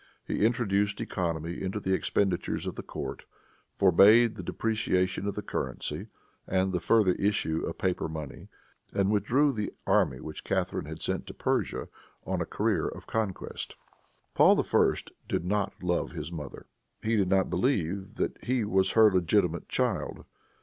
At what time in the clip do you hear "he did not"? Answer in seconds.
17.03-17.51